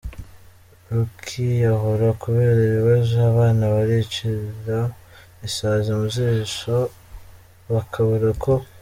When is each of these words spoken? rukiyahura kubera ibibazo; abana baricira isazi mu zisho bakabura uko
rukiyahura 0.93 2.07
kubera 2.21 2.59
ibibazo; 2.69 3.15
abana 3.31 3.63
baricira 3.73 4.79
isazi 5.47 5.89
mu 5.97 6.05
zisho 6.15 6.75
bakabura 7.73 8.27
uko 8.35 8.51